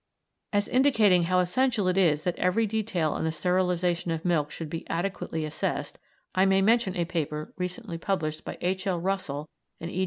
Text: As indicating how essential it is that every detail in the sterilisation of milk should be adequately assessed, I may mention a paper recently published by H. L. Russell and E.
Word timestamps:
As 0.51 0.67
indicating 0.67 1.25
how 1.25 1.37
essential 1.37 1.87
it 1.87 1.95
is 1.95 2.23
that 2.23 2.35
every 2.39 2.65
detail 2.65 3.15
in 3.17 3.23
the 3.23 3.31
sterilisation 3.31 4.09
of 4.09 4.25
milk 4.25 4.49
should 4.49 4.67
be 4.67 4.83
adequately 4.89 5.45
assessed, 5.45 5.99
I 6.33 6.43
may 6.47 6.59
mention 6.63 6.97
a 6.97 7.05
paper 7.05 7.53
recently 7.55 7.99
published 7.99 8.43
by 8.43 8.57
H. 8.61 8.87
L. 8.87 8.99
Russell 8.99 9.47
and 9.79 9.91
E. 9.91 9.99